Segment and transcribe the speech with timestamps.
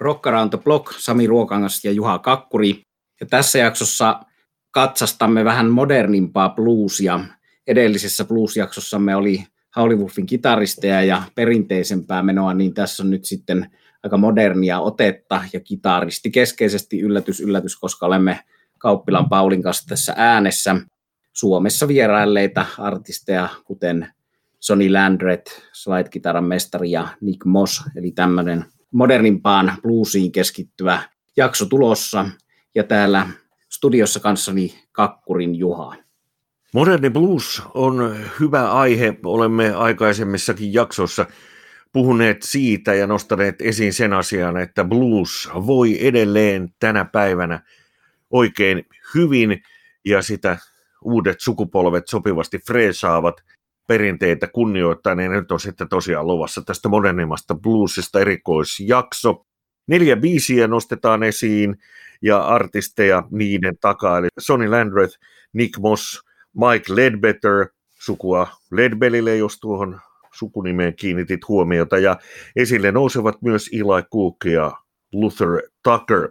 [0.00, 2.82] Rock Around the Block, Sami Ruokangas ja Juha Kakkuri.
[3.20, 4.20] Ja tässä jaksossa
[4.70, 7.20] katsastamme vähän modernimpaa bluesia.
[7.66, 9.44] Edellisessä blues-jaksossamme oli
[9.76, 13.70] Howley kitaristeja ja perinteisempää menoa, niin tässä on nyt sitten
[14.02, 18.40] aika modernia otetta ja kitaristi keskeisesti yllätys, yllätys, koska olemme
[18.78, 20.76] Kauppilan Paulin kanssa tässä äänessä
[21.32, 24.08] Suomessa vierailleita artisteja, kuten
[24.60, 31.02] Sonny Landret, slide-kitaran mestari ja Nick Moss, eli tämmöinen modernimpaan bluesiin keskittyvä
[31.36, 32.26] jakso tulossa.
[32.74, 33.26] Ja täällä
[33.68, 35.96] studiossa kanssani Kakkurin Juha.
[36.74, 39.18] Moderni blues on hyvä aihe.
[39.24, 41.26] Olemme aikaisemmissakin jaksoissa
[41.92, 47.60] puhuneet siitä ja nostaneet esiin sen asian, että blues voi edelleen tänä päivänä
[48.30, 49.62] oikein hyvin
[50.04, 50.58] ja sitä
[51.04, 53.44] uudet sukupolvet sopivasti freesaavat
[53.92, 59.46] perinteitä kunnioittaa, niin nyt on sitten tosiaan luvassa tästä modernimmasta bluesista erikoisjakso.
[59.86, 61.76] Neljä biisiä nostetaan esiin
[62.22, 65.18] ja artisteja niiden takaa, eli Sonny Landreth,
[65.52, 66.22] Nick Moss,
[66.56, 70.00] Mike Ledbetter, sukua Ledbellille, jos tuohon
[70.34, 72.16] sukunimeen kiinnitit huomiota, ja
[72.56, 74.72] esille nousevat myös Eli Cook ja
[75.12, 76.28] Luther Tucker.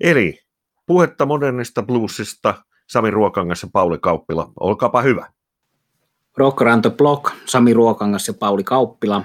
[0.00, 0.38] Eli
[0.86, 2.54] puhetta modernista bluesista
[2.88, 4.52] Sami Ruokangas ja Pauli Kauppila.
[4.60, 5.39] Olkaapa hyvä.
[6.36, 9.24] Rock Around the Block, Sami Ruokangas ja Pauli Kauppila,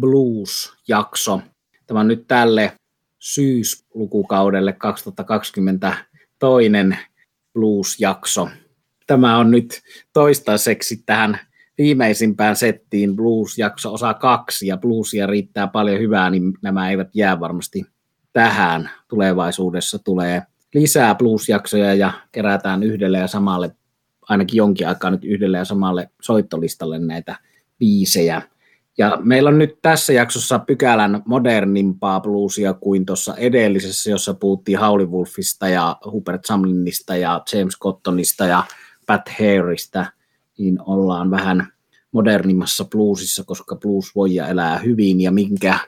[0.00, 1.40] Blues-jakso.
[1.86, 2.72] Tämä on nyt tälle
[3.18, 5.96] syyslukukaudelle 2020
[6.38, 6.98] toinen
[7.52, 8.48] Blues-jakso.
[9.06, 9.80] Tämä on nyt
[10.12, 11.38] toistaiseksi tähän
[11.78, 17.84] viimeisimpään settiin Blues-jakso osa kaksi, ja bluesia riittää paljon hyvää, niin nämä eivät jää varmasti
[18.32, 18.90] tähän.
[19.08, 20.42] Tulevaisuudessa tulee
[20.74, 23.76] lisää blues-jaksoja ja kerätään yhdelle ja samalle,
[24.28, 27.36] ainakin jonkin aikaa nyt yhdelle ja samalle soittolistalle näitä
[27.78, 28.42] biisejä.
[28.98, 35.06] Ja meillä on nyt tässä jaksossa pykälän modernimpaa bluesia kuin tuossa edellisessä, jossa puhuttiin Howley
[35.06, 38.64] Wolfista ja Hubert Samlinista ja James Cottonista ja
[39.06, 40.12] Pat Harrystä,
[40.58, 41.66] niin ollaan vähän
[42.12, 45.78] modernimmassa bluesissa, koska blues voi ja elää hyvin ja minkä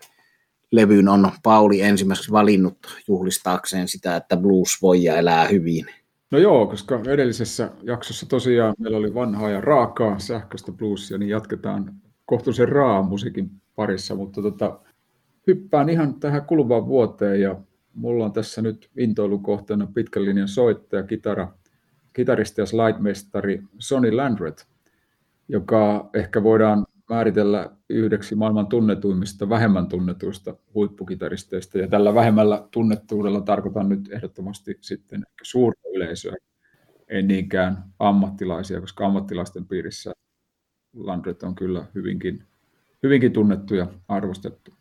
[0.70, 5.86] levyn on Pauli ensimmäiseksi valinnut juhlistaakseen sitä, että blues voi ja elää hyvin?
[6.32, 11.94] No joo, koska edellisessä jaksossa tosiaan meillä oli vanhaa ja raakaa sähköistä bluesia, niin jatketaan
[12.26, 14.80] kohtuullisen raa musiikin parissa, mutta tota,
[15.46, 17.56] hyppään ihan tähän kuluvaan vuoteen ja
[17.94, 21.52] mulla on tässä nyt intoilukohteena pitkän linjan soittaja, kitara,
[22.12, 24.66] kitaristi ja slide-mestari Sonny Landret,
[25.48, 31.78] joka ehkä voidaan määritellä yhdeksi maailman tunnetuimmista, vähemmän tunnetuista huippukitaristeista.
[31.78, 36.36] Ja tällä vähemmällä tunnettuudella tarkoitan nyt ehdottomasti sitten suurta yleisöä,
[37.08, 40.12] en niinkään ammattilaisia, koska ammattilaisten piirissä
[40.96, 42.44] Landret on kyllä hyvinkin,
[43.02, 44.74] hyvinkin tunnettu ja arvostettu.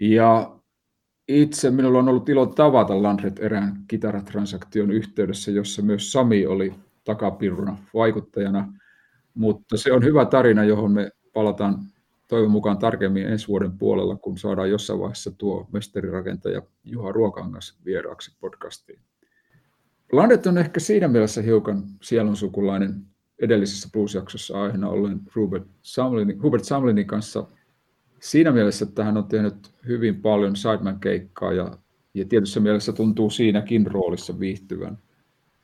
[0.00, 0.58] Ja
[1.28, 6.74] itse minulla on ollut ilo tavata Landret erään kitaratransaktion yhteydessä, jossa myös Sami oli
[7.04, 8.72] takapiruna vaikuttajana,
[9.34, 11.78] mutta se on hyvä tarina, johon me palataan
[12.28, 18.36] toivon mukaan tarkemmin ensi vuoden puolella, kun saadaan jossain vaiheessa tuo mestarirakentaja Juha Ruokangas vieraaksi
[18.40, 18.98] podcastiin.
[20.12, 23.02] Landet on ehkä siinä mielessä hiukan sielunsukulainen
[23.38, 27.46] edellisessä blues-jaksossa aiheena ollen Hubert Samlinin, Hubert Samlinin kanssa
[28.20, 31.78] siinä mielessä, että hän on tehnyt hyvin paljon sideman-keikkaa ja,
[32.14, 34.98] ja tietyssä mielessä tuntuu siinäkin roolissa viihtyvän.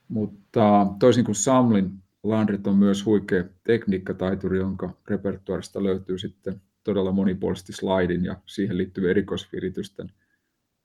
[0.08, 1.90] Mutta toisin kuin Samlin,
[2.24, 9.10] Landrit on myös huikea tekniikkataituri, jonka repertuarista löytyy sitten todella monipuolisesti slaidin ja siihen liittyvien
[9.10, 10.12] erikoisviritysten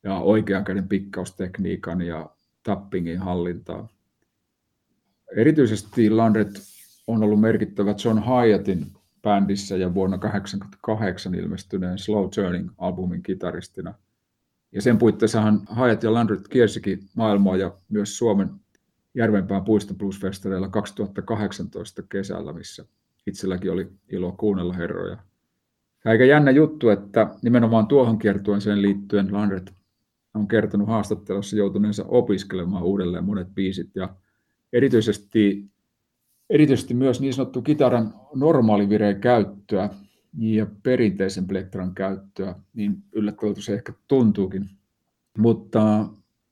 [0.03, 2.29] ja oikean käden pikkaustekniikan ja
[2.63, 3.87] tappingin hallintaa.
[5.35, 6.61] Erityisesti Landret
[7.07, 8.85] on ollut merkittävä John Hyattin
[9.21, 13.93] bändissä ja vuonna 1988 ilmestyneen Slow Turning-albumin kitaristina.
[14.71, 18.49] Ja sen puitteissahan Hyatt ja Landret kiersikin maailmaa ja myös Suomen
[19.19, 22.85] Järvenpään puiston bluesfestareilla 2018 kesällä, missä
[23.27, 25.17] itselläkin oli ilo kuunnella herroja.
[26.05, 29.73] Aika jännä juttu, että nimenomaan tuohon kiertueeseen liittyen Landret
[30.33, 34.15] on kertonut haastattelussa joutuneensa opiskelemaan uudelleen monet biisit ja
[34.73, 35.65] erityisesti,
[36.49, 39.89] erityisesti myös niin sanottu kitaran normaalivireen käyttöä
[40.37, 44.69] ja perinteisen plektran käyttöä, niin yllättävältä se ehkä tuntuukin.
[45.37, 46.07] Mutta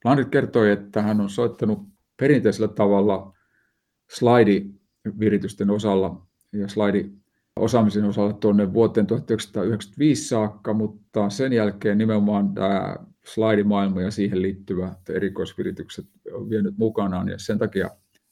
[0.05, 3.33] Landrit kertoi, että hän on soittanut perinteisellä tavalla
[4.19, 7.09] slide-viritysten osalla ja slide
[7.55, 15.09] osaamisen osalla tuonne vuoteen 1995 saakka, mutta sen jälkeen nimenomaan tämä slide-maailma ja siihen liittyvät
[15.09, 17.89] erikoisviritykset on vienyt mukanaan ja sen takia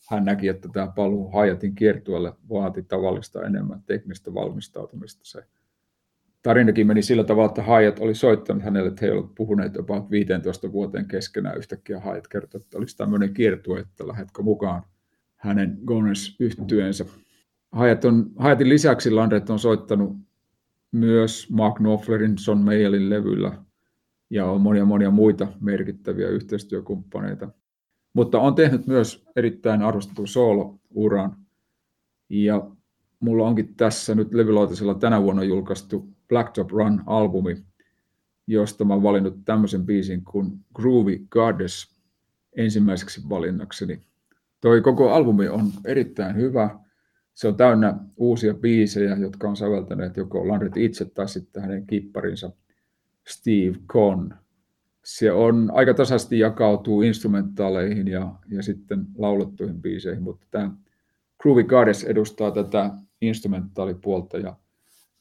[0.10, 5.22] hän näki, että tämä paluu Hayatin kiertueelle vaati tavallista enemmän teknistä valmistautumista.
[5.24, 5.44] Se
[6.46, 10.72] tarinakin meni sillä tavalla, että Hyatt oli soittanut hänelle, että he olivat puhuneet jopa 15
[10.72, 11.58] vuoteen keskenään.
[11.58, 14.84] Yhtäkkiä Hyatt kertoi, että olisi tämmöinen kiertue, että lähdetkö mukaan
[15.36, 17.06] hänen Goners yhtyeensä.
[17.80, 20.18] Hyatt on, Hyattin lisäksi Landret on soittanut
[20.92, 23.52] myös Mark Knopflerin Son Mayallin levyllä
[24.30, 27.50] ja on monia monia muita merkittäviä yhteistyökumppaneita.
[28.14, 31.36] Mutta on tehnyt myös erittäin arvostetun solo-uran.
[32.30, 32.72] Ja
[33.20, 37.64] mulla onkin tässä nyt levylautasella tänä vuonna julkaistu Blacktop Run-albumi,
[38.48, 41.96] josta mä oon valinnut tämmöisen biisin kuin Groovy Goddess
[42.58, 44.02] ensimmäiseksi valinnakseni.
[44.62, 46.80] Toi koko albumi on erittäin hyvä.
[47.34, 52.52] Se on täynnä uusia biisejä, jotka on säveltäneet joko Landrit itse tai sitten hänen kipparinsa
[53.28, 54.34] Steve Conn.
[55.04, 60.72] Se on aika tasaisesti jakautuu instrumentaaleihin ja, ja sitten laulettuihin biiseihin, mutta tämä
[61.42, 64.56] Groovy Goddess edustaa tätä instrumentaalipuolta ja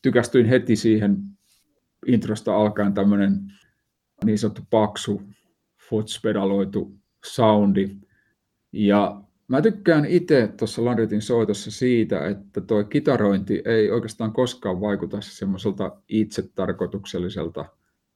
[0.05, 1.17] tykästyin heti siihen
[2.07, 3.53] introsta alkaen tämmöinen
[4.25, 5.23] niin sanottu paksu,
[5.91, 7.97] fotspedaloitu soundi.
[8.73, 15.21] Ja mä tykkään itse tuossa Landritin soitossa siitä, että tuo kitarointi ei oikeastaan koskaan vaikuta
[15.21, 17.65] semmoiselta itsetarkoitukselliselta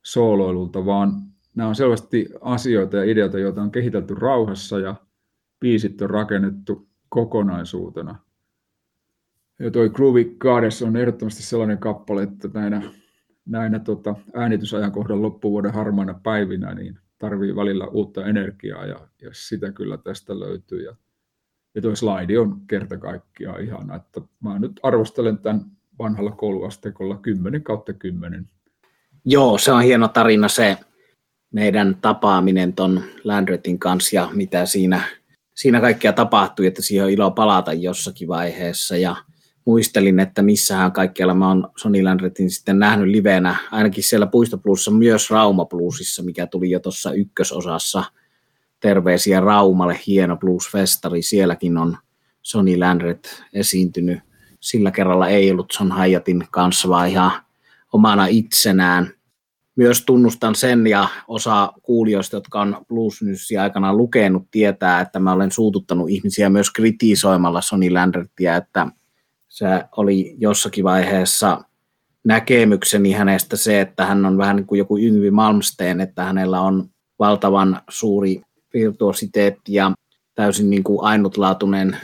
[0.04, 1.12] sooloilulta, vaan
[1.56, 4.94] nämä on selvästi asioita ja ideoita, joita on kehitelty rauhassa ja
[5.60, 8.27] biisit on rakennettu kokonaisuutena.
[9.58, 12.82] Ja toi Groovy Goddess on ehdottomasti sellainen kappale, että näinä,
[13.46, 19.98] näinä tota, äänitysajankohdan loppuvuoden harmaina päivinä niin tarvii välillä uutta energiaa ja, ja sitä kyllä
[19.98, 20.84] tästä löytyy.
[20.84, 20.96] Ja,
[21.74, 25.60] ja toi slide on kerta kaikkiaan ihana, että mä nyt arvostelen tämän
[25.98, 28.46] vanhalla kouluasteikolla 10 kautta 10.
[29.24, 30.76] Joo, se on hieno tarina se
[31.52, 35.02] meidän tapaaminen ton Landretin kanssa ja mitä siinä,
[35.54, 39.16] siinä kaikkea tapahtui, että siihen on ilo palata jossakin vaiheessa ja
[39.68, 44.90] muistelin, että missähän kaikkialla mä oon Sony Landretin sitten nähnyt livenä, ainakin siellä Puisto Plusissa,
[44.90, 48.04] myös Rauma Plusissa, mikä tuli jo tuossa ykkösosassa.
[48.80, 51.96] Terveisiä Raumalle, hieno blues-festari, sielläkin on
[52.42, 54.18] Sony Landret esiintynyt.
[54.60, 57.32] Sillä kerralla ei ollut Son Hayatin kanssa, vaan ihan
[57.92, 59.10] omana itsenään.
[59.76, 65.32] Myös tunnustan sen ja osa kuulijoista, jotka on Blues Newsia aikanaan lukenut, tietää, että mä
[65.32, 68.86] olen suututtanut ihmisiä myös kritisoimalla Sony Landrettia, että
[69.48, 69.66] se
[69.96, 71.64] oli jossakin vaiheessa
[72.24, 76.90] näkemykseni hänestä se, että hän on vähän niin kuin joku Yngvi Malmsteen, että hänellä on
[77.18, 78.42] valtavan suuri
[78.74, 79.92] virtuositeetti ja
[80.34, 81.96] täysin niin kuin ainutlaatuinen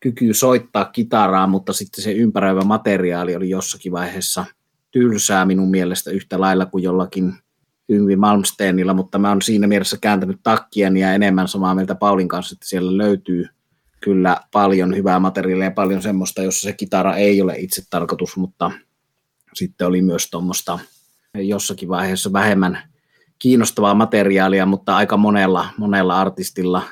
[0.00, 4.44] kyky soittaa kitaraa, mutta sitten se ympäröivä materiaali oli jossakin vaiheessa
[4.90, 7.34] tylsää minun mielestä yhtä lailla kuin jollakin
[7.88, 12.54] Yngvi Malmsteenilla, mutta mä oon siinä mielessä kääntänyt takkien ja enemmän samaa mieltä Paulin kanssa,
[12.54, 13.46] että siellä löytyy–
[14.02, 18.70] kyllä paljon hyvää materiaalia ja paljon semmoista, jossa se kitara ei ole itse tarkoitus, mutta
[19.54, 20.78] sitten oli myös tuommoista
[21.34, 22.78] jossakin vaiheessa vähemmän
[23.38, 26.82] kiinnostavaa materiaalia, mutta aika monella, monella artistilla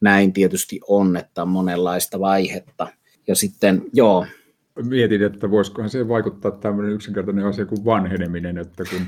[0.00, 2.86] näin tietysti on, että on monenlaista vaihetta.
[3.26, 4.26] Ja sitten, joo.
[4.82, 9.06] Mietin, että voisikohan se vaikuttaa tämmöinen yksinkertainen asia kuin vanheneminen, että kun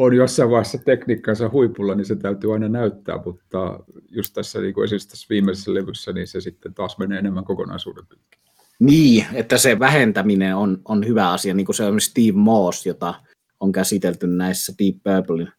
[0.00, 3.80] on jossain vaiheessa tekniikkansa huipulla, niin se täytyy aina näyttää, mutta
[4.10, 8.06] just tässä, niin kuin esimerkiksi tässä viimeisessä levyssä, niin se sitten taas menee enemmän kokonaisuuden
[8.06, 8.40] pitkin.
[8.78, 13.14] Niin, että se vähentäminen on, on hyvä asia, niin kuin se on Steve Moss, jota
[13.60, 15.52] on käsitelty näissä Deep Purple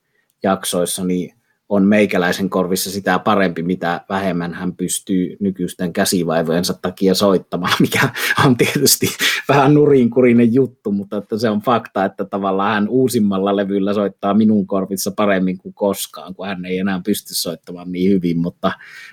[0.43, 1.33] jaksoissa, niin
[1.71, 8.09] on meikäläisen korvissa sitä parempi, mitä vähemmän hän pystyy nykyisten käsivaivojensa takia soittamaan, mikä
[8.45, 9.07] on tietysti
[9.47, 14.67] vähän nurinkurinen juttu, mutta että se on fakta, että tavallaan hän uusimmalla levyllä soittaa minun
[14.67, 18.71] korvissa paremmin kuin koskaan, kun hän ei enää pysty soittamaan niin hyvin, mutta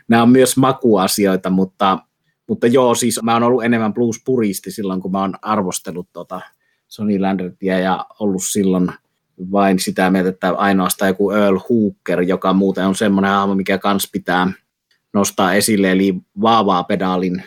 [0.09, 1.99] nämä on myös makuasioita, mutta,
[2.49, 6.41] mutta joo, siis mä oon ollut enemmän blues-puristi silloin, kun mä oon arvostellut tota
[6.89, 8.93] Sonny Landrettia ja ollut silloin–
[9.53, 14.09] vain sitä mieltä, että ainoastaan joku Earl Hooker, joka muuten on semmoinen hahmo, mikä kans
[14.13, 14.53] pitää
[15.15, 17.43] nostaa esille, eli vaavaa pedaalin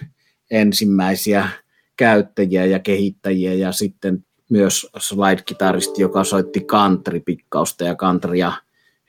[0.51, 1.49] ensimmäisiä
[1.97, 8.51] käyttäjiä ja kehittäjiä ja sitten myös slide-kitaristi, joka soitti country-pikkausta ja countrya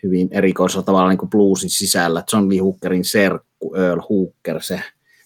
[0.03, 2.25] hyvin erikoisella tavalla niin kuin bluesin sisällä.
[2.33, 4.81] John Lee Hookerin serkku Earl Hooker, se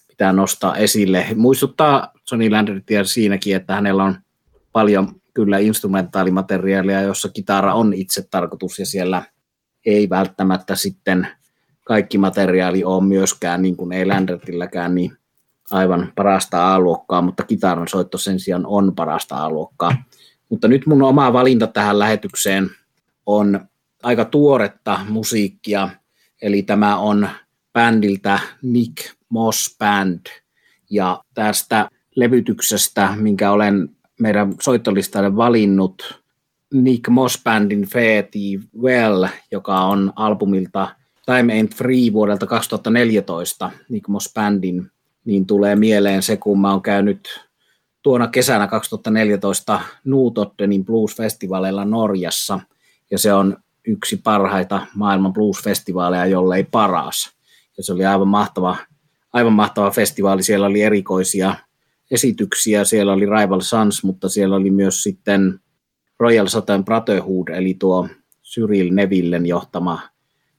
[0.08, 1.26] pitää nostaa esille.
[1.34, 4.16] Muistuttaa Johnny Landretia siinäkin, että hänellä on
[4.72, 9.22] paljon kyllä instrumentaalimateriaalia, jossa kitara on itse tarkoitus ja siellä
[9.86, 11.28] ei välttämättä sitten
[11.84, 15.12] kaikki materiaali ole myöskään, niin kuin ei Landretilläkään, niin
[15.70, 19.96] aivan parasta A-luokkaa, mutta kitaran soitto sen sijaan on parasta A-luokkaa.
[20.48, 22.70] Mutta nyt mun oma valinta tähän lähetykseen
[23.26, 23.68] on
[24.02, 25.88] aika tuoretta musiikkia,
[26.42, 27.28] eli tämä on
[27.72, 28.96] bändiltä Nick
[29.28, 30.26] Moss Band,
[30.90, 36.20] ja tästä levytyksestä, minkä olen meidän soittolistalle valinnut,
[36.74, 38.38] Nick Moss Bandin Fairty
[38.80, 40.88] Well, joka on albumilta
[41.26, 44.90] Time Ain't Free vuodelta 2014, Nick Moss Bandin,
[45.24, 47.46] niin tulee mieleen se, kun mä oon käynyt
[48.02, 52.60] tuona kesänä 2014 Nuutottenin blues-festivaaleilla Norjassa,
[53.10, 53.56] ja se on
[53.86, 57.32] yksi parhaita maailman blues-festivaaleja, jollei paras.
[57.76, 58.76] Ja se oli aivan mahtava,
[59.32, 60.42] aivan mahtava festivaali.
[60.42, 61.54] Siellä oli erikoisia
[62.10, 65.60] esityksiä, siellä oli Rival Sons, mutta siellä oli myös sitten
[66.18, 68.08] Royal Southern Brotherhood, eli tuo
[68.44, 70.00] Cyril Nevillen johtama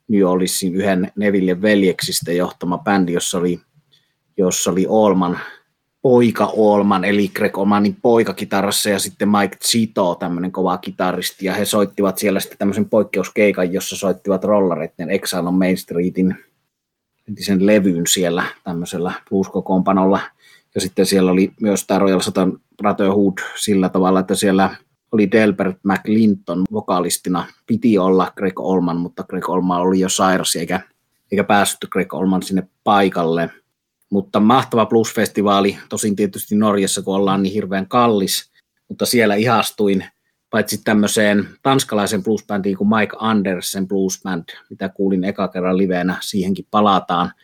[0.08, 3.60] New Orleansin yhden Nevillen veljeksistä johtama bändi, jossa oli,
[4.38, 5.40] jossa oli Olman
[6.02, 11.54] poika Olman, eli Greg Olmanin poika kitarassa ja sitten Mike Zito, tämmöinen kova kitaristi, ja
[11.54, 16.36] he soittivat siellä sitten tämmöisen poikkeuskeikan, jossa soittivat rollareiden Exile on Main Streetin
[17.28, 20.20] entisen levyyn siellä tämmöisellä blues-kokoonpanolla,
[20.78, 24.76] ja sitten siellä oli myös tämä Royal Satan Brotherhood sillä tavalla, että siellä
[25.12, 27.46] oli Delbert McLinton vokalistina.
[27.68, 30.80] Piti olla Greg Olman, mutta Greg Olman oli jo sairas eikä,
[31.32, 33.50] eikä päässyt Greg Olman sinne paikalle.
[34.10, 38.52] Mutta mahtava bluesfestivaali, tosin tietysti Norjassa, kun ollaan niin hirveän kallis,
[38.90, 40.06] mutta siellä ihastuin
[40.50, 47.32] paitsi tämmöiseen tanskalaisen bluesbändiin kuin Mike Andersen bluesband, mitä kuulin eka kerran liveenä, siihenkin palataan–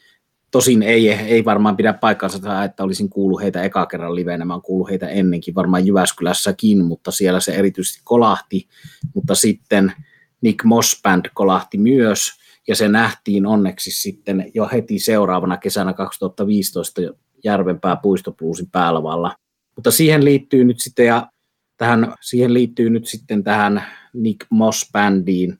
[0.53, 4.61] Tosin ei, ei varmaan pidä paikkansa, että olisin kuullut heitä eka kerran liveenä, mä oon
[4.61, 8.67] kuullut heitä ennenkin, varmaan Jyväskylässäkin, mutta siellä se erityisesti kolahti,
[9.15, 9.93] mutta sitten
[10.41, 12.31] Nick Moss Band kolahti myös,
[12.67, 17.01] ja se nähtiin onneksi sitten jo heti seuraavana kesänä 2015
[17.43, 19.35] Järvenpää puistopluusin päälavalla.
[19.75, 21.29] Mutta siihen liittyy nyt sitten, ja
[21.77, 23.83] tähän, siihen liittyy nyt sitten tähän
[24.13, 25.57] Nick Moss Bandiin,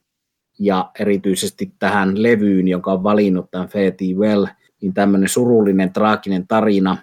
[0.58, 4.46] ja erityisesti tähän levyyn, joka on valinnut tämän Fetty Well–
[4.84, 6.96] niin tämmöinen surullinen, traaginen tarina.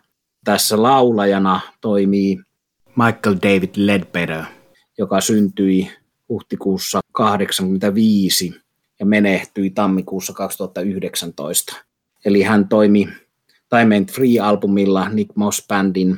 [0.43, 2.39] Tässä laulajana toimii
[2.95, 4.43] Michael David Ledbetter,
[4.97, 5.91] joka syntyi
[6.29, 8.61] huhtikuussa 1985
[8.99, 11.75] ja menehtyi tammikuussa 2019.
[12.25, 13.07] Eli hän toimi
[13.69, 16.17] Time Free-albumilla Nick Moss Bandin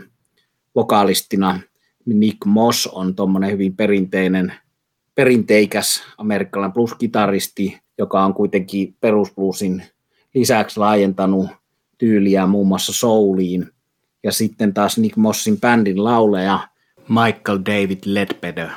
[0.75, 1.59] vokalistina.
[2.05, 4.53] Nick Moss on tuommoinen hyvin perinteinen,
[5.15, 9.83] perinteikäs amerikkalainen blues-kitaristi, joka on kuitenkin perusbluesin
[10.33, 11.49] lisäksi laajentanut
[11.97, 13.69] tyyliä muun muassa souliin.
[14.23, 16.59] Ja sitten taas Nick Mossin bändin lauleja
[17.09, 18.69] Michael David Ledbetter.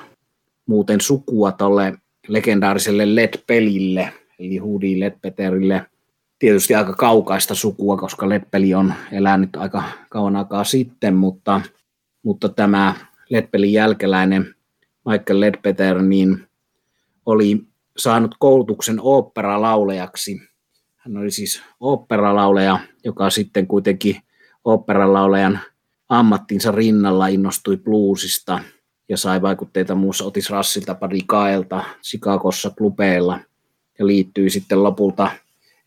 [0.66, 1.98] Muuten sukua tolle
[2.28, 5.86] legendaariselle Led-pelille, eli Hoodie Ledbetterille.
[6.38, 11.60] Tietysti aika kaukaista sukua, koska Ledpeli on elänyt aika kauan aikaa sitten, mutta,
[12.22, 12.94] mutta tämä
[13.30, 14.54] Ledpelin jälkeläinen
[15.08, 16.46] Michael Ledbetter niin
[17.26, 17.64] oli
[17.96, 20.40] saanut koulutuksen oopperalaulejaksi
[21.06, 24.16] hän oli siis oopperalauleja, joka sitten kuitenkin
[24.64, 25.60] oopperalaulejan
[26.08, 28.60] ammattinsa rinnalla innostui bluesista
[29.08, 33.40] ja sai vaikutteita muussa Otis Rassilta, Buddy Kaelta, Chicagossa klubeilla
[33.98, 35.30] ja liittyi sitten lopulta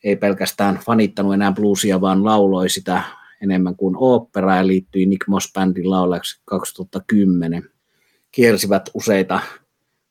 [0.03, 3.03] ei pelkästään fanittanut enää bluesia, vaan lauloi sitä
[3.41, 7.69] enemmän kuin opera ja liittyi Nick Moss Bandin laulajaksi 2010.
[8.31, 9.39] Kiersivät useita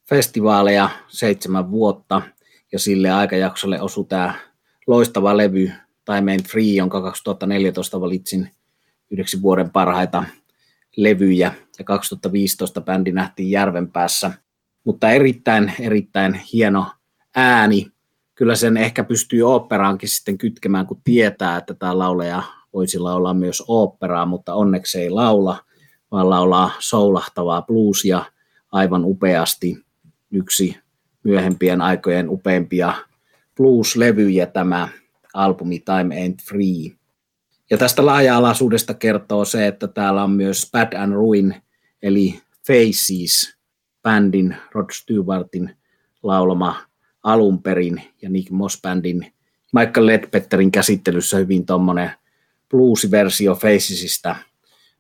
[0.09, 2.23] festivaaleja seitsemän vuotta
[2.73, 4.48] ja sille aikajaksolle osui tämä
[4.89, 5.73] loistava levy,
[6.05, 8.51] Time Ain't Free, jonka 2014 valitsin
[9.11, 10.25] yhdeksi vuoden parhaita
[10.97, 14.33] levyjä, ja 2015 bändi nähtiin Järvenpäässä,
[14.85, 16.87] mutta erittäin, erittäin hieno
[17.37, 17.87] ääni.
[18.35, 22.43] Kyllä sen ehkä pystyy oopperaankin sitten kytkemään, kun tietää, että tämä lauleja
[22.73, 25.65] voisi laulaa myös oopperaa, mutta onneksi ei laula,
[26.13, 28.25] vaan laulaa soulahtavaa bluesia
[28.73, 29.85] aivan upeasti.
[30.31, 30.77] Yksi
[31.25, 32.95] myöhempien aikojen upeimpia
[33.59, 34.89] blues-levyjä tämä
[35.35, 36.99] albumi Time Ain't Free.
[37.71, 41.55] Ja tästä laaja-alaisuudesta kertoo se, että täällä on myös Bad and Ruin,
[42.03, 43.57] eli Faces,
[44.03, 45.77] bändin Rod Stewartin
[46.23, 46.77] laulama
[47.23, 49.33] alun perin, ja Nick Moss bändin
[49.73, 52.11] Michael Ledbetterin käsittelyssä hyvin tuommoinen
[52.71, 54.37] bluesiversio Facesista.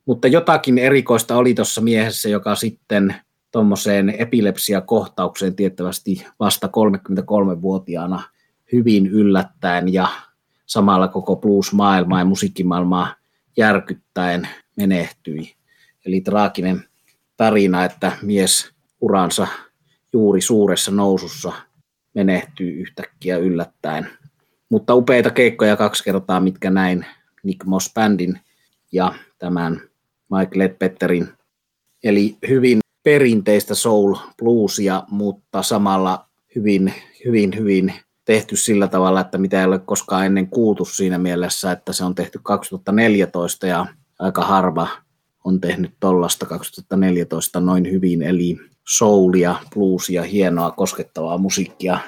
[0.06, 3.14] Mutta jotakin erikoista oli tuossa miehessä, joka sitten
[3.52, 8.22] tuommoiseen epilepsiakohtaukseen tiettävästi vasta 33-vuotiaana–
[8.72, 10.08] hyvin yllättäen ja
[10.66, 13.14] samalla koko blues-maailmaa ja musiikkimaailmaa
[13.56, 15.54] järkyttäen menehtyi.
[16.06, 16.84] Eli traaginen
[17.37, 18.70] tarina, että mies
[19.00, 19.46] uransa
[20.12, 21.52] juuri suuressa nousussa
[22.14, 24.10] menehtyy yhtäkkiä yllättäen.
[24.68, 27.06] Mutta upeita keikkoja kaksi kertaa, mitkä näin
[27.42, 28.40] Nick Moss Bandin
[28.92, 29.80] ja tämän
[30.38, 31.28] Mike Ledbetterin.
[32.04, 36.94] Eli hyvin perinteistä soul bluesia, mutta samalla hyvin,
[37.25, 37.94] hyvin, hyvin
[38.28, 42.14] tehty sillä tavalla, että mitä ei ole koskaan ennen kuultu siinä mielessä, että se on
[42.14, 43.87] tehty 2014 ja
[44.18, 44.88] aika harva
[45.44, 48.56] on tehnyt tollasta 2014 noin hyvin, eli
[48.88, 51.99] soulia, bluesia, hienoa, koskettavaa musiikkia.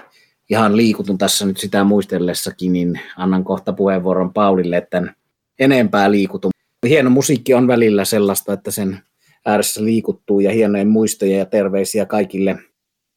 [0.50, 5.15] Ihan liikutun tässä nyt sitä muistellessakin, niin annan kohta puheenvuoron Paulille, että
[5.59, 6.50] enempää liikutun.
[6.89, 8.99] Hieno musiikki on välillä sellaista, että sen
[9.47, 12.59] ääressä liikuttuu ja hienoja muistoja ja terveisiä kaikille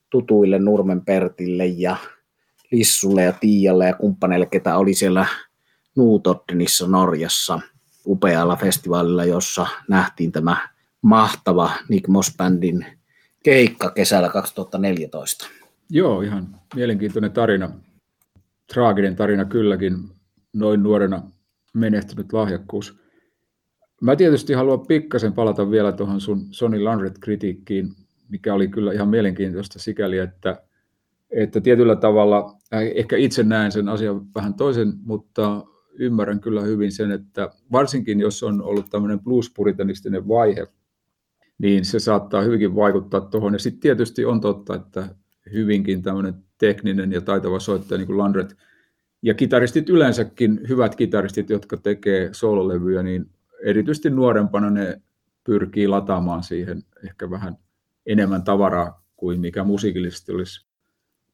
[0.09, 1.97] tutuille Nurmen Pertille ja
[2.73, 5.25] Lissulle ja Tiialle ja kumppaneille, ketä oli siellä
[5.95, 7.59] Nuutottenissa Norjassa
[8.05, 10.69] upealla festivaalilla, jossa nähtiin tämä
[11.01, 12.85] mahtava Nick Moss-bändin
[13.43, 15.47] keikka kesällä 2014.
[15.89, 17.69] Joo, ihan mielenkiintoinen tarina.
[18.73, 19.95] Traaginen tarina kylläkin,
[20.53, 21.21] noin nuorena
[21.73, 22.99] menehtynyt lahjakkuus.
[24.01, 27.95] Mä tietysti haluan pikkasen palata vielä tuohon sun Sony Landret-kritiikkiin,
[28.29, 30.61] mikä oli kyllä ihan mielenkiintoista sikäli, että,
[31.33, 32.57] että tietyllä tavalla,
[32.95, 35.65] ehkä itse näen sen asian vähän toisen, mutta
[35.99, 40.67] ymmärrän kyllä hyvin sen, että varsinkin jos on ollut tämmöinen blues-puritanistinen vaihe,
[41.57, 43.53] niin se saattaa hyvinkin vaikuttaa tuohon.
[43.53, 45.15] Ja sitten tietysti on totta, että
[45.53, 48.55] hyvinkin tämmöinen tekninen ja taitava soittaja niin kuin Landret
[49.21, 53.29] ja kitaristit yleensäkin, hyvät kitaristit, jotka tekee soololevyjä, niin
[53.63, 55.01] erityisesti nuorempana ne
[55.43, 57.57] pyrkii lataamaan siihen ehkä vähän
[58.05, 60.72] enemmän tavaraa kuin mikä musiikillisesti olisi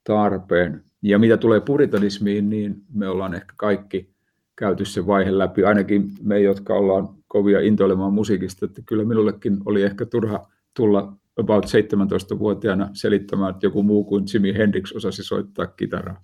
[0.10, 0.84] tarpeen.
[1.02, 4.10] Ja mitä tulee puritanismiin, niin me ollaan ehkä kaikki
[4.56, 9.84] käyty se vaihe läpi, ainakin me, jotka ollaan kovia intoilemaan musiikista, että kyllä minullekin oli
[9.84, 16.24] ehkä turha tulla about 17-vuotiaana selittämään, että joku muu kuin Jimi Hendrix osasi soittaa kitaraa.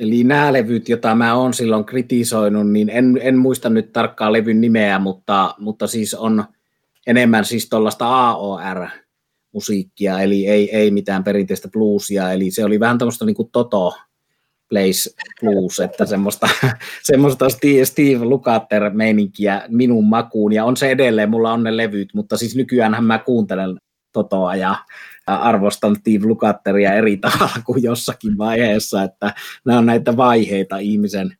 [0.00, 4.60] Eli nämä levyt, joita mä oon silloin kritisoinut, niin en, en muista nyt tarkkaan levyn
[4.60, 6.44] nimeä, mutta, mutta siis on
[7.06, 8.30] enemmän siis tuollaista
[9.48, 13.96] AOR-musiikkia, eli ei, ei mitään perinteistä bluesia, eli se oli vähän tämmöistä niin kuin Toto
[14.68, 16.48] Place Blues, että semmoista,
[17.02, 22.36] semmoista Steve, Steve Lukather-meininkiä minun makuun, ja on se edelleen, mulla on ne levyt, mutta
[22.36, 23.76] siis nykyään mä kuuntelen
[24.12, 24.76] Totoa ja
[25.26, 31.36] arvostan Steve Lukatteria eri tavalla kuin jossakin vaiheessa, että nämä on näitä vaiheita ihmisen,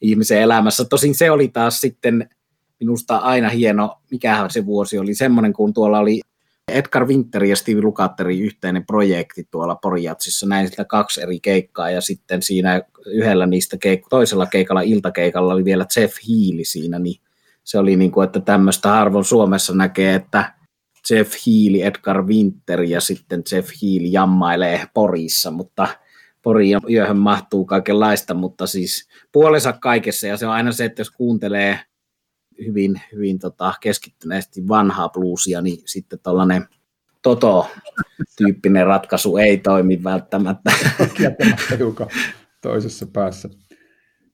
[0.00, 0.84] ihmisen elämässä.
[0.84, 2.28] Tosin se oli taas sitten
[2.80, 6.20] minusta aina hieno, mikähän se vuosi oli, semmoinen kun tuolla oli
[6.72, 12.00] Edgar Winter ja Steve Lukatterin yhteinen projekti tuolla Porijatsissa, näin sitä kaksi eri keikkaa ja
[12.00, 17.20] sitten siinä yhdellä niistä keik- toisella keikalla, iltakeikalla oli vielä Jeff Healy siinä, niin
[17.64, 20.54] se oli niin kuin, että tämmöistä harvoin Suomessa näkee, että
[21.10, 25.88] Jeff Healy, Edgar Winter ja sitten Jeff Healy jammailee Porissa, mutta
[26.42, 31.10] Pori yöhön mahtuu kaikenlaista, mutta siis puolensa kaikessa ja se on aina se, että jos
[31.10, 31.80] kuuntelee
[32.66, 36.66] hyvin, hyvin tota, keskittyneesti vanhaa bluesia, niin sitten tuollainen
[37.22, 40.72] Toto-tyyppinen ratkaisu ei toimi välttämättä.
[41.78, 42.08] Hiukan
[42.60, 43.48] toisessa päässä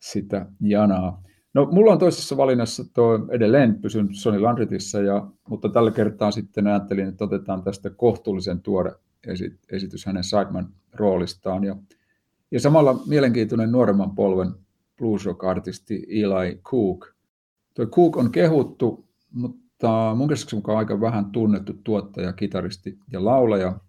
[0.00, 1.22] sitä janaa.
[1.54, 6.66] No, mulla on toisessa valinnassa tuo edelleen pysyn Sony Landritissa, ja, mutta tällä kertaa sitten
[6.66, 8.92] ajattelin, että otetaan tästä kohtuullisen tuore
[9.72, 11.64] esitys hänen Sideman roolistaan.
[11.64, 11.76] Ja,
[12.50, 14.52] ja samalla mielenkiintoinen nuoremman polven
[14.98, 17.17] blues rock-artisti Eli Cook.
[17.78, 23.80] Tuo Cook on kehuttu, mutta mun käsitykseni mukaan aika vähän tunnettu tuottaja, kitaristi ja laulaja.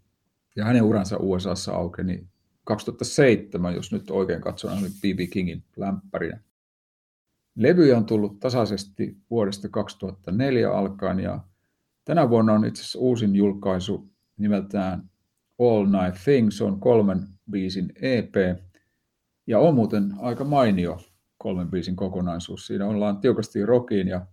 [0.56, 2.28] Ja hänen uransa USAssa aukeni
[2.63, 5.19] 2007, jos nyt oikein katson, hän oli B.B.
[5.32, 6.39] Kingin lämpärinä.
[7.56, 11.39] Levyjä on tullut tasaisesti vuodesta 2004 alkaen ja
[12.06, 15.10] tänä vuonna on itse asiassa uusin julkaisu nimeltään
[15.60, 18.36] All Night Things, on kolmen biisin EP
[19.47, 20.99] ja on muuten aika mainio
[21.39, 22.67] kolmen biisin kokonaisuus.
[22.67, 24.25] Siinä ollaan tiukasti rockiin ja,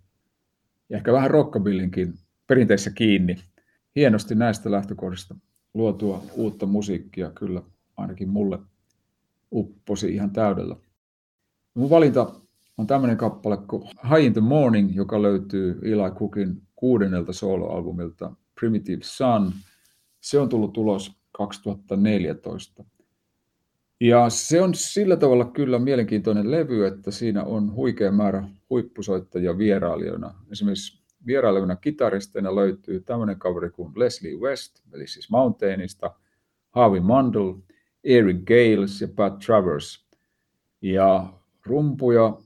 [0.88, 2.14] ja ehkä vähän rockabillinkin
[2.46, 3.36] perinteessä kiinni.
[3.96, 5.34] Hienosti näistä lähtökohdista
[5.74, 7.62] luotua uutta musiikkia kyllä
[7.96, 8.58] ainakin mulle
[9.52, 10.76] upposi ihan täydellä.
[11.74, 12.32] Mun valinta
[12.78, 19.02] on tämmöinen kappale kuin High in the Morning, joka löytyy Eli Cookin kuudennelta soloalbumilta Primitive
[19.02, 19.52] Sun.
[20.20, 22.84] Se on tullut ulos 2014.
[24.00, 30.34] Ja se on sillä tavalla kyllä mielenkiintoinen levy, että siinä on huikea määrä huippusoittajia vierailijoina.
[30.52, 36.14] Esimerkiksi vierailevina kitaristeina löytyy tämmöinen kaveri kuin Leslie West, eli siis Mountainista,
[36.70, 37.54] Harvey Mundell,
[38.04, 40.06] Eric Gales ja Pat Travers.
[40.82, 41.32] Ja
[41.66, 42.36] rumpuja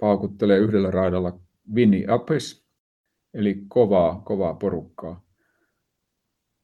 [0.00, 1.38] paukuttelee yhdellä raidalla
[1.74, 2.64] Vinnie Apis,
[3.34, 5.24] eli kovaa, kovaa porukkaa.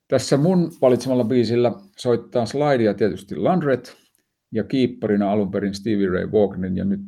[0.09, 4.00] Tässä mun valitsemalla biisillä soittaa slidea tietysti Landret
[4.53, 7.01] ja kiipparina alun perin Stevie Ray Vaughanin ja nyt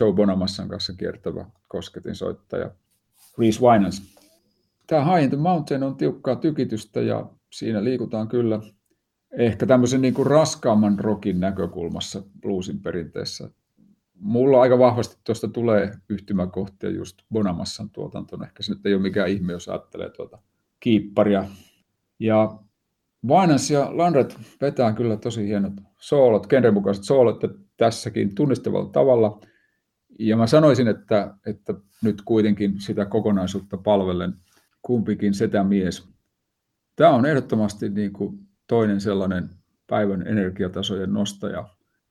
[0.00, 2.70] Joe Bonamassan kanssa kiertävä kosketin soittaja
[3.38, 4.02] Reese Winans.
[4.86, 8.60] Tämä High in the Mountain on tiukkaa tykitystä ja siinä liikutaan kyllä
[9.32, 13.50] ehkä tämmöisen niin kuin raskaamman rokin näkökulmassa bluesin perinteessä
[14.24, 18.44] mulla aika vahvasti tuosta tulee yhtymäkohtia just Bonamassan tuotantona.
[18.44, 20.38] Ehkä se nyt ei ole mikään ihme, jos ajattelee tuota
[20.80, 21.44] kiipparia.
[22.18, 22.58] Ja
[23.28, 27.40] Vinance ja Landret vetää kyllä tosi hienot soolot, genren mukaiset soolot
[27.76, 29.40] tässäkin tunnistavalla tavalla.
[30.18, 34.34] Ja mä sanoisin, että, että nyt kuitenkin sitä kokonaisuutta palvellen
[34.82, 36.08] kumpikin setä mies.
[36.96, 39.50] Tämä on ehdottomasti niin kuin toinen sellainen
[39.86, 41.68] päivän energiatasojen nostaja.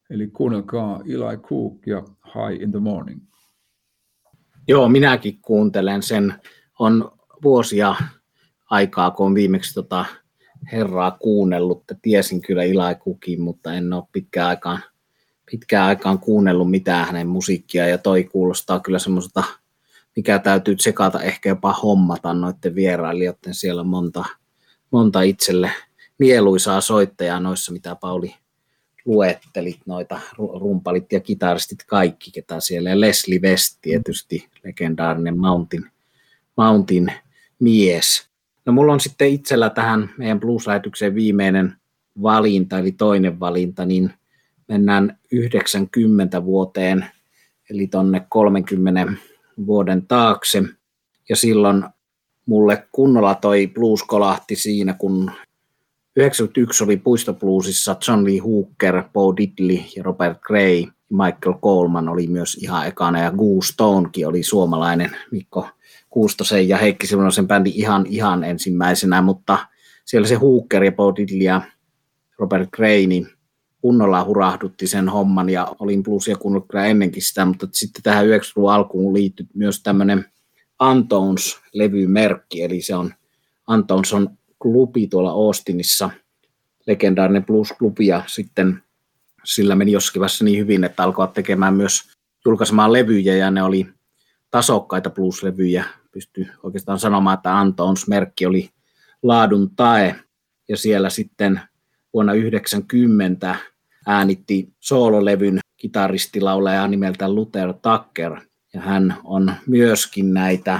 [0.09, 3.21] Eli kuunnelkaa Eli Cook ja High in the Morning.
[4.67, 6.33] Joo, minäkin kuuntelen sen.
[6.79, 7.11] On
[7.43, 7.95] vuosia
[8.69, 10.05] aikaa, kun on viimeksi tota
[10.71, 11.81] herraa kuunnellut.
[11.81, 14.79] että Tiesin kyllä Eli Cookin, mutta en ole pitkään aikaan,
[15.51, 17.87] pitkään aikaan kuunnellut mitään hänen musiikkia.
[17.87, 19.43] Ja toi kuulostaa kyllä semmoiselta,
[20.15, 24.25] mikä täytyy tsekata, ehkä jopa hommata noiden vierailijoiden siellä monta,
[24.91, 25.71] monta itselle
[26.19, 28.35] mieluisaa soittajaa noissa, mitä Pauli
[29.05, 35.91] luettelit, noita rumpalit ja kitaristit kaikki, ketä siellä, ja Leslie West tietysti, legendaarinen Mountain,
[36.57, 37.11] Mountain
[37.59, 38.32] mies.
[38.65, 41.75] No mulla on sitten itsellä tähän meidän blues-lähetykseen viimeinen
[42.21, 44.13] valinta, eli toinen valinta, niin
[44.67, 47.05] mennään 90 vuoteen,
[47.69, 49.13] eli tonne 30
[49.65, 50.63] vuoden taakse.
[51.29, 51.83] Ja silloin
[52.45, 55.31] mulle kunnolla toi blues kolahti siinä, kun
[56.15, 60.85] 91 oli puistobluesissa John Lee Hooker, Bo Diddley ja Robert Gray.
[61.09, 65.69] Michael Coleman oli myös ihan ekana ja Goose Stonekin oli suomalainen Mikko
[66.13, 69.57] Kuustosen ja Heikki Silvonosen bändi ihan, ihan ensimmäisenä, mutta
[70.05, 71.61] siellä se Hooker ja Bo Diddley ja
[72.39, 73.27] Robert Gray, niin
[73.81, 78.71] kunnolla hurahdutti sen homman ja olin bluesia kuunnellut kyllä ennenkin sitä, mutta sitten tähän 90-luvun
[78.71, 80.25] alkuun liittyi myös tämmöinen
[80.79, 83.13] Antons-levymerkki, eli se on
[83.67, 84.29] Antons on
[84.61, 86.09] klubi tuolla Austinissa,
[86.87, 88.83] legendaarinen blues-klubi, ja sitten
[89.43, 92.03] sillä meni jossakin vaiheessa niin hyvin, että alkoivat tekemään myös
[92.45, 93.87] julkaisemaan levyjä, ja ne oli
[94.51, 96.02] tasokkaita blues-levyjä.
[96.13, 98.69] Pystyy oikeastaan sanomaan, että Antons merkki oli
[99.23, 100.15] laadun tae,
[100.69, 101.61] ja siellä sitten
[102.13, 103.55] vuonna 90
[104.07, 108.41] äänitti soololevyn kitaristilaulaja nimeltä Luther Tucker,
[108.73, 110.79] ja hän on myöskin näitä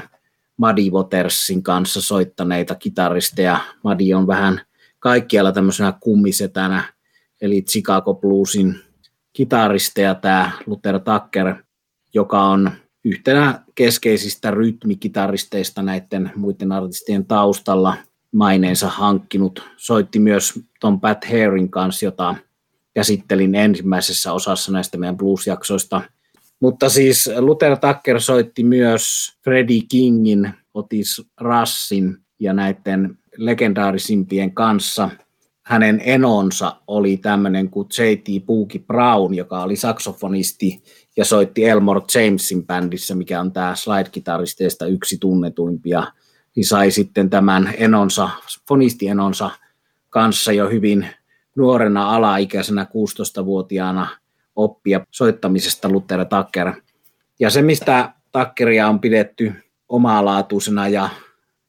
[0.57, 3.59] Muddy Watersin kanssa soittaneita kitaristeja.
[3.83, 4.61] Muddy on vähän
[4.99, 6.83] kaikkialla tämmöisenä kummisetänä,
[7.41, 8.79] eli Chicago Bluesin
[9.33, 11.55] kitaristeja tämä Luther Tucker,
[12.13, 12.71] joka on
[13.05, 17.97] yhtenä keskeisistä rytmikitaristeista näiden muiden artistien taustalla
[18.31, 19.63] maineensa hankkinut.
[19.77, 22.35] Soitti myös Tom Pat Harin kanssa, jota
[22.93, 26.01] käsittelin ensimmäisessä osassa näistä meidän blues-jaksoista–
[26.63, 35.09] mutta siis Luther Tucker soitti myös Freddie Kingin, Otis Rassin ja näiden legendaarisimpien kanssa.
[35.63, 38.45] Hänen enonsa oli tämmöinen kuin J.T.
[38.45, 40.83] Pookie Brown, joka oli saksofonisti
[41.17, 46.03] ja soitti Elmore Jamesin bändissä, mikä on tämä slide-kitaristeista yksi tunnetuimpia.
[46.55, 48.29] Niin sai sitten tämän enonsa,
[48.67, 49.49] fonistienonsa
[50.09, 51.07] kanssa jo hyvin
[51.55, 54.07] nuorena alaikäisenä 16-vuotiaana–
[54.55, 56.73] oppia soittamisesta Luther Tucker.
[57.39, 59.53] Ja se, mistä Tuckeria on pidetty
[59.89, 61.09] omalaatuisena ja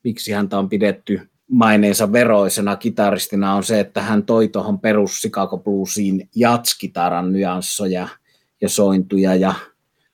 [0.05, 5.59] miksi häntä on pidetty maineensa veroisena kitaristina on se, että hän toi tuohon perus Chicago
[5.59, 8.09] Bluesiin jatskitaran nyanssoja
[8.65, 9.55] ja sointuja ja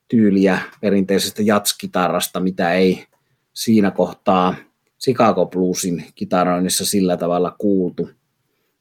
[0.07, 3.05] tyyliä perinteisestä jatskitarasta, mitä ei
[3.53, 4.55] siinä kohtaa
[5.03, 8.09] Chicago Bluesin kitaroinnissa sillä tavalla kuultu.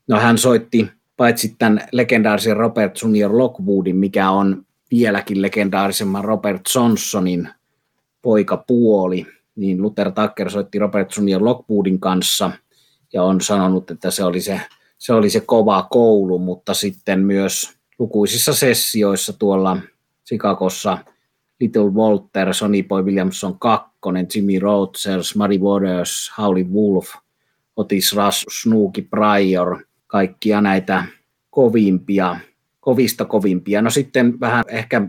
[0.09, 7.49] No hän soitti paitsi tämän legendaarisen Robert Junior Lockwoodin, mikä on vieläkin legendaarisemman Robert Johnsonin
[8.23, 12.51] poikapuoli, niin Luther Tucker soitti Robert Junior Lockwoodin kanssa
[13.13, 14.61] ja on sanonut, että se oli se,
[14.99, 19.77] se oli se kova koulu, mutta sitten myös lukuisissa sessioissa tuolla
[20.27, 20.99] Chicagossa
[21.61, 23.91] Little Walter, Sonny Boy Williamson 2,
[24.35, 27.15] Jimmy Rogers, Muddy Waters, Howley Wolf,
[27.77, 29.79] Otis Rush, Snooki Pryor–
[30.11, 31.05] kaikkia näitä
[31.51, 32.37] kovimpia,
[32.81, 33.83] kovista kovimpia.
[33.83, 35.03] No sitten vähän ehkä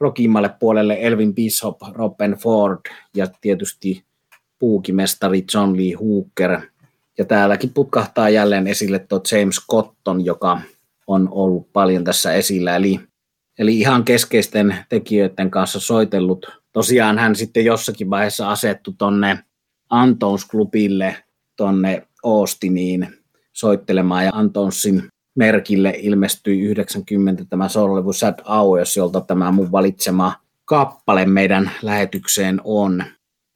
[0.00, 2.80] rokimmalle puolelle Elvin Bishop, Robin Ford
[3.14, 4.04] ja tietysti
[4.58, 6.60] puukimestari John Lee Hooker.
[7.18, 10.60] Ja täälläkin putkahtaa jälleen esille tuo James Cotton, joka
[11.10, 12.76] on ollut paljon tässä esillä.
[12.76, 13.00] Eli,
[13.58, 16.46] eli ihan keskeisten tekijöiden kanssa soitellut.
[16.72, 19.38] Tosiaan hän sitten jossakin vaiheessa asettu tonne
[19.90, 21.16] Antons-klubille,
[21.56, 23.08] tonne Austiniin
[23.52, 25.02] soittelemaan ja Antonsin
[25.34, 30.32] merkille ilmestyi 90 tämä soololevy Sad Hours, jolta tämä mun valitsema
[30.64, 33.04] kappale meidän lähetykseen on.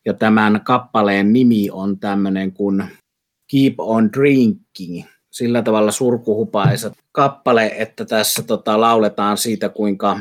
[0.06, 2.84] Ja tämän kappaleen nimi on tämmöinen kuin
[3.50, 5.04] Keep on Drinking.
[5.34, 10.20] Sillä tavalla surkuhupaisa kappale, että tässä tota, lauletaan siitä, kuinka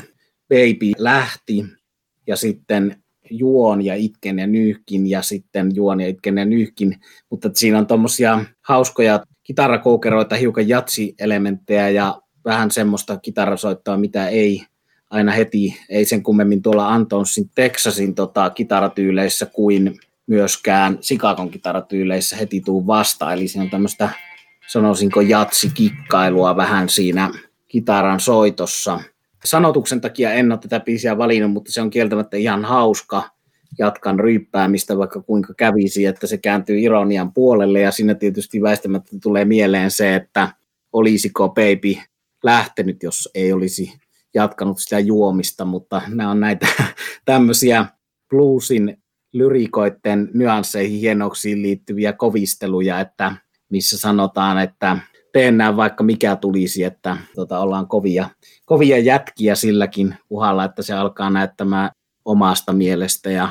[0.49, 1.65] baby lähti
[2.27, 6.99] ja sitten juon ja itken ja nyyhkin ja sitten juon ja itken ja nyyhkin,
[7.29, 14.65] mutta siinä on tuommoisia hauskoja kitarakoukeroita, hiukan jatsi-elementtejä ja vähän semmoista kitarasoittoa, mitä ei
[15.09, 22.61] aina heti, ei sen kummemmin tuolla Antonsin Texasin tota, kitaratyyleissä kuin myöskään Sikakon kitaratyyleissä heti
[22.61, 23.33] tuu vasta.
[23.33, 24.09] Eli siinä on tämmöistä,
[24.67, 27.31] sanoisinko, jatsikikkailua vähän siinä
[27.67, 28.99] kitaran soitossa.
[29.45, 33.29] Sanotuksen takia en ole tätä biisiä valinnut, mutta se on kieltämättä ihan hauska.
[33.79, 37.79] Jatkan ryyppäämistä, vaikka kuinka kävisi, että se kääntyy ironian puolelle.
[37.79, 40.49] Ja siinä tietysti väistämättä tulee mieleen se, että
[40.93, 41.95] olisiko Baby
[42.43, 43.93] lähtenyt, jos ei olisi
[44.33, 46.67] jatkanut sitä juomista, mutta nämä on näitä
[47.25, 47.85] tämmöisiä
[48.29, 48.97] bluesin
[49.33, 53.35] lyrikoiden nyansseihin, hienoksiin liittyviä kovisteluja, että
[53.73, 54.97] missä sanotaan, että
[55.31, 58.29] teen näin vaikka mikä tulisi, että tota, ollaan kovia,
[58.65, 61.89] kovia jätkiä silläkin uhalla, että se alkaa näyttämään
[62.25, 63.49] omasta mielestä ja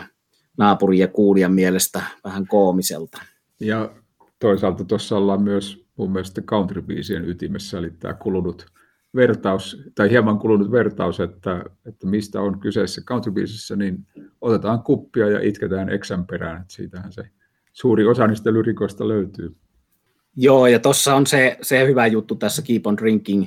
[0.58, 3.22] naapurin ja kuulijan mielestä vähän koomiselta.
[3.60, 3.90] Ja
[4.38, 6.84] toisaalta tuossa ollaan myös mun mielestä country
[7.26, 8.66] ytimessä, eli tämä kulunut
[9.14, 13.32] vertaus, tai hieman kulunut vertaus, että, että mistä on kyseessä country
[13.76, 14.06] niin
[14.40, 17.22] otetaan kuppia ja itketään eksän perään, että siitähän se
[17.72, 19.56] suuri osa niistä lyrikoista löytyy.
[20.36, 23.46] Joo, ja tuossa on se, se hyvä juttu tässä Keep on Drinking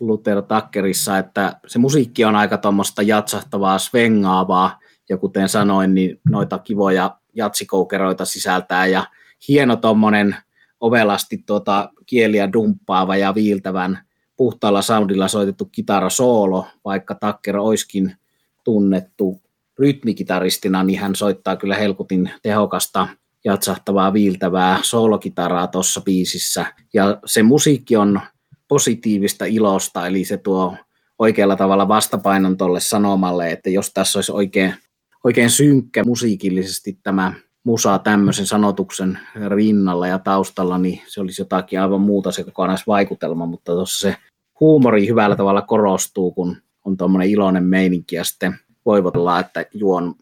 [0.00, 6.58] Luther Tuckerissa, että se musiikki on aika tuommoista jatsahtavaa, svengaavaa, ja kuten sanoin, niin noita
[6.58, 9.04] kivoja jatsikoukeroita sisältää, ja
[9.48, 10.36] hieno tuommoinen
[10.80, 13.98] ovelasti tuota kieliä dumppaava ja viiltävän
[14.36, 18.16] puhtaalla soundilla soitettu kitarasoolo, vaikka Takker oiskin
[18.64, 19.40] tunnettu
[19.78, 23.08] rytmikitaristina, niin hän soittaa kyllä helkutin tehokasta
[23.44, 26.66] jatsahtavaa, viiltävää soolokitaraa tuossa biisissä.
[26.94, 28.20] Ja se musiikki on
[28.68, 30.76] positiivista ilosta, eli se tuo
[31.18, 34.74] oikealla tavalla vastapainon tuolle sanomalle, että jos tässä olisi oikein,
[35.24, 37.32] oikein synkkä musiikillisesti tämä
[37.64, 43.72] musa tämmöisen sanotuksen rinnalla ja taustalla, niin se olisi jotakin aivan muuta se kokonaisvaikutelma, mutta
[43.72, 44.16] tuossa se
[44.60, 50.14] huumori hyvällä tavalla korostuu, kun on tuommoinen iloinen meininki ja sitten voivotellaan, että juon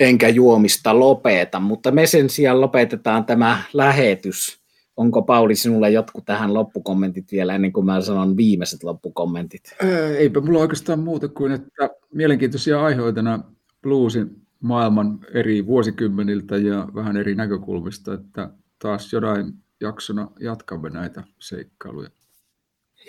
[0.00, 4.60] enkä juomista lopeta, mutta me sen sijaan lopetetaan tämä lähetys.
[4.96, 9.62] Onko Pauli sinulle jotkut tähän loppukommentit vielä ennen kuin mä sanon viimeiset loppukommentit?
[10.18, 13.40] Eipä mulla oikeastaan muuta kuin, että mielenkiintoisia aiheita
[13.82, 22.10] bluesin maailman eri vuosikymmeniltä ja vähän eri näkökulmista, että taas jonain jaksona jatkamme näitä seikkailuja.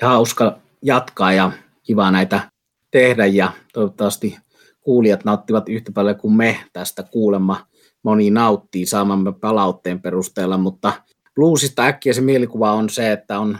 [0.01, 1.51] Ja hauska jatkaa ja
[1.83, 2.51] kiva näitä
[2.91, 4.37] tehdä ja toivottavasti
[4.81, 7.67] kuulijat nauttivat yhtä paljon kuin me tästä kuulemma.
[8.03, 10.93] Moni nauttii saamamme palautteen perusteella, mutta
[11.35, 13.57] bluesista äkkiä se mielikuva on se, että on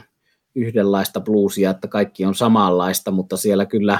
[0.56, 4.00] yhdenlaista bluesia, että kaikki on samanlaista, mutta siellä kyllä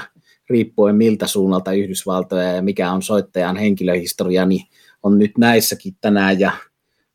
[0.50, 4.66] riippuen miltä suunnalta Yhdysvaltoja ja mikä on soittajan henkilöhistoria, niin
[5.02, 6.52] on nyt näissäkin tänään ja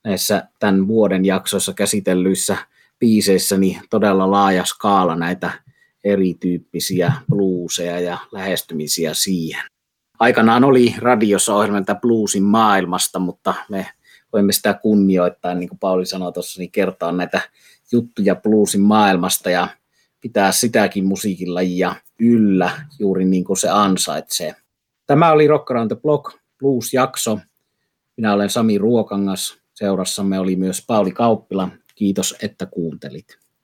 [0.03, 2.57] näissä tämän vuoden jaksoissa käsitellyissä
[2.99, 5.51] biiseissä niin todella laaja skaala näitä
[6.03, 9.63] erityyppisiä blueseja ja lähestymisiä siihen.
[10.19, 13.87] Aikanaan oli radiossa ohjelmalta bluesin maailmasta, mutta me
[14.33, 17.41] voimme sitä kunnioittaa, niin kuin Pauli sanoi tuossa, niin kertoa näitä
[17.91, 19.67] juttuja bluesin maailmasta ja
[20.21, 24.55] pitää sitäkin musiikin lajia yllä juuri niin kuin se ansaitsee.
[25.05, 27.39] Tämä oli Rock Around the Block Blues-jakso.
[28.17, 29.57] Minä olen Sami Ruokangas.
[29.73, 31.69] Seurassamme oli myös Pauli Kauppila.
[31.95, 33.37] Kiitos, että kuuntelit.